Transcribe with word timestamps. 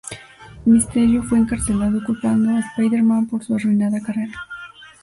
Mysterio 0.65 1.21
fue 1.21 1.37
encarcelado, 1.37 2.03
culpando 2.03 2.49
a 2.49 2.59
Spider-Man 2.71 3.27
por 3.27 3.43
su 3.43 3.53
arruinada 3.53 4.01
carrera. 4.01 4.33